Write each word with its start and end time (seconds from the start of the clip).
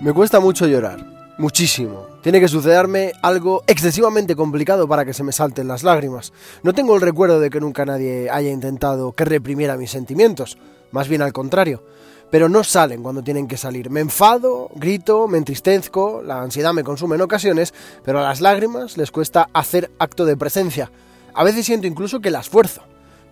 Me 0.00 0.12
cuesta 0.12 0.38
mucho 0.38 0.68
llorar, 0.68 1.04
muchísimo. 1.38 2.06
Tiene 2.22 2.38
que 2.38 2.46
sucederme 2.46 3.10
algo 3.20 3.64
excesivamente 3.66 4.36
complicado 4.36 4.86
para 4.86 5.04
que 5.04 5.12
se 5.12 5.24
me 5.24 5.32
salten 5.32 5.66
las 5.66 5.82
lágrimas. 5.82 6.32
No 6.62 6.72
tengo 6.72 6.94
el 6.94 7.00
recuerdo 7.00 7.40
de 7.40 7.50
que 7.50 7.58
nunca 7.58 7.84
nadie 7.84 8.30
haya 8.30 8.48
intentado 8.48 9.10
que 9.10 9.24
reprimiera 9.24 9.76
mis 9.76 9.90
sentimientos, 9.90 10.56
más 10.92 11.08
bien 11.08 11.20
al 11.20 11.32
contrario. 11.32 11.82
Pero 12.30 12.48
no 12.48 12.62
salen 12.62 13.02
cuando 13.02 13.24
tienen 13.24 13.48
que 13.48 13.56
salir. 13.56 13.90
Me 13.90 13.98
enfado, 13.98 14.70
grito, 14.76 15.26
me 15.26 15.38
entristezco, 15.38 16.22
la 16.22 16.42
ansiedad 16.42 16.72
me 16.72 16.84
consume 16.84 17.16
en 17.16 17.22
ocasiones, 17.22 17.74
pero 18.04 18.20
a 18.20 18.22
las 18.22 18.40
lágrimas 18.40 18.96
les 18.96 19.10
cuesta 19.10 19.48
hacer 19.52 19.90
acto 19.98 20.26
de 20.26 20.36
presencia. 20.36 20.92
A 21.34 21.42
veces 21.42 21.66
siento 21.66 21.88
incluso 21.88 22.20
que 22.20 22.30
las 22.30 22.48
fuerzo, 22.48 22.82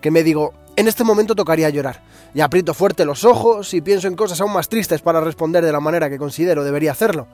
que 0.00 0.10
me 0.10 0.24
digo, 0.24 0.52
en 0.76 0.88
este 0.88 1.04
momento 1.04 1.34
tocaría 1.34 1.70
llorar. 1.70 2.02
Y 2.34 2.40
aprieto 2.40 2.74
fuerte 2.74 3.06
los 3.06 3.24
ojos 3.24 3.72
y 3.72 3.80
pienso 3.80 4.08
en 4.08 4.14
cosas 4.14 4.40
aún 4.40 4.52
más 4.52 4.68
tristes 4.68 5.00
para 5.00 5.20
responder 5.20 5.64
de 5.64 5.72
la 5.72 5.80
manera 5.80 6.10
que 6.10 6.18
considero 6.18 6.62
debería 6.64 6.92
hacerlo. 6.92 7.26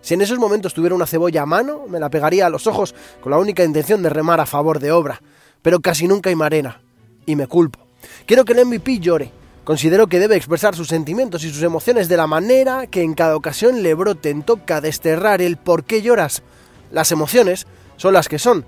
Si 0.00 0.14
en 0.14 0.22
esos 0.22 0.38
momentos 0.38 0.74
tuviera 0.74 0.94
una 0.94 1.06
cebolla 1.06 1.42
a 1.42 1.46
mano, 1.46 1.84
me 1.88 2.00
la 2.00 2.08
pegaría 2.08 2.46
a 2.46 2.50
los 2.50 2.66
ojos 2.66 2.94
con 3.20 3.30
la 3.30 3.38
única 3.38 3.62
intención 3.62 4.02
de 4.02 4.08
remar 4.08 4.40
a 4.40 4.46
favor 4.46 4.78
de 4.78 4.90
obra. 4.90 5.20
Pero 5.60 5.80
casi 5.80 6.08
nunca 6.08 6.30
hay 6.30 6.36
marena. 6.36 6.80
Y 7.26 7.36
me 7.36 7.46
culpo. 7.46 7.80
Quiero 8.26 8.44
que 8.44 8.54
el 8.54 8.64
MVP 8.64 9.00
llore. 9.00 9.32
Considero 9.64 10.06
que 10.06 10.18
debe 10.18 10.36
expresar 10.36 10.74
sus 10.74 10.88
sentimientos 10.88 11.44
y 11.44 11.50
sus 11.50 11.62
emociones 11.62 12.08
de 12.08 12.16
la 12.16 12.26
manera 12.26 12.86
que 12.86 13.02
en 13.02 13.12
cada 13.12 13.36
ocasión 13.36 13.82
le 13.82 13.92
broten. 13.92 14.44
Toca 14.44 14.80
desterrar 14.80 15.42
el 15.42 15.58
por 15.58 15.84
qué 15.84 16.00
lloras. 16.00 16.42
Las 16.90 17.12
emociones 17.12 17.66
son 17.96 18.14
las 18.14 18.28
que 18.28 18.38
son. 18.38 18.64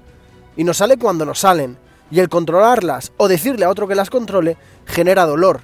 Y 0.58 0.64
nos 0.64 0.76
sale 0.76 0.98
cuando 0.98 1.24
nos 1.24 1.38
salen 1.38 1.78
y 2.10 2.20
el 2.20 2.28
controlarlas 2.28 3.12
o 3.16 3.28
decirle 3.28 3.64
a 3.64 3.70
otro 3.70 3.88
que 3.88 3.94
las 3.94 4.10
controle 4.10 4.56
genera 4.86 5.26
dolor 5.26 5.60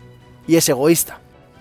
y 0.47 0.57
es 0.57 0.69
egoísta. 0.69 1.21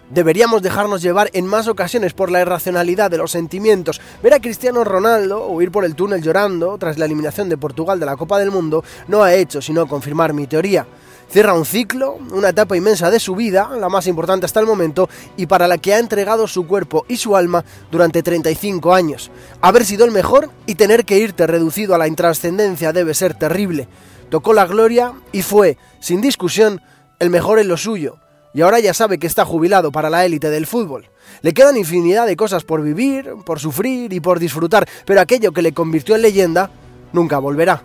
Deberíamos 0.09 0.61
dejarnos 0.61 1.01
llevar 1.01 1.31
en 1.33 1.47
más 1.47 1.67
ocasiones 1.67 2.13
por 2.13 2.29
la 2.29 2.41
irracionalidad 2.41 3.09
de 3.09 3.17
los 3.17 3.31
sentimientos. 3.31 3.99
Ver 4.21 4.35
a 4.35 4.39
Cristiano 4.39 4.83
Ronaldo 4.83 5.47
huir 5.47 5.71
por 5.71 5.83
el 5.83 5.95
túnel 5.95 6.21
llorando 6.21 6.77
tras 6.77 6.99
la 6.99 7.05
eliminación 7.05 7.49
de 7.49 7.57
Portugal 7.57 7.99
de 7.99 8.05
la 8.05 8.15
Copa 8.15 8.37
del 8.37 8.51
Mundo 8.51 8.83
no 9.07 9.23
ha 9.23 9.33
hecho 9.33 9.63
sino 9.63 9.87
confirmar 9.87 10.33
mi 10.33 10.45
teoría. 10.45 10.85
Cierra 11.27 11.55
un 11.55 11.65
ciclo, 11.65 12.19
una 12.31 12.49
etapa 12.49 12.77
inmensa 12.77 13.09
de 13.09 13.19
su 13.19 13.35
vida, 13.35 13.71
la 13.79 13.89
más 13.89 14.05
importante 14.05 14.45
hasta 14.45 14.59
el 14.59 14.67
momento, 14.67 15.09
y 15.37 15.47
para 15.47 15.67
la 15.67 15.79
que 15.79 15.95
ha 15.95 15.97
entregado 15.97 16.47
su 16.47 16.67
cuerpo 16.67 17.03
y 17.07 17.17
su 17.17 17.35
alma 17.35 17.65
durante 17.91 18.21
35 18.21 18.93
años. 18.93 19.31
Haber 19.59 19.85
sido 19.85 20.05
el 20.05 20.11
mejor 20.11 20.51
y 20.67 20.75
tener 20.75 21.03
que 21.03 21.17
irte 21.17 21.47
reducido 21.47 21.95
a 21.95 21.97
la 21.97 22.07
intrascendencia 22.07 22.93
debe 22.93 23.15
ser 23.15 23.33
terrible 23.33 23.87
tocó 24.29 24.53
la 24.53 24.65
gloria 24.65 25.13
y 25.31 25.41
fue, 25.41 25.77
sin 25.99 26.21
discusión, 26.21 26.81
el 27.19 27.29
mejor 27.29 27.59
en 27.59 27.67
lo 27.67 27.77
suyo, 27.77 28.17
y 28.53 28.61
ahora 28.61 28.79
ya 28.79 28.93
sabe 28.93 29.17
que 29.17 29.27
está 29.27 29.45
jubilado 29.45 29.91
para 29.91 30.09
la 30.09 30.25
élite 30.25 30.49
del 30.49 30.65
fútbol. 30.65 31.09
Le 31.41 31.53
quedan 31.53 31.77
infinidad 31.77 32.25
de 32.25 32.35
cosas 32.35 32.63
por 32.63 32.81
vivir, 32.81 33.33
por 33.45 33.59
sufrir 33.59 34.13
y 34.13 34.19
por 34.19 34.39
disfrutar, 34.39 34.87
pero 35.05 35.19
aquello 35.19 35.51
que 35.51 35.61
le 35.61 35.73
convirtió 35.73 36.15
en 36.15 36.21
leyenda 36.21 36.69
nunca 37.11 37.39
volverá. 37.39 37.83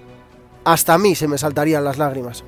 Hasta 0.65 0.95
a 0.95 0.99
mí 0.99 1.15
se 1.15 1.27
me 1.27 1.39
saltarían 1.39 1.85
las 1.85 1.99
lágrimas. 1.99 2.45